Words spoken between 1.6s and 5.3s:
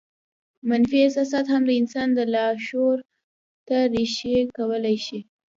د انسان لاشعور ته رېښې کولای شي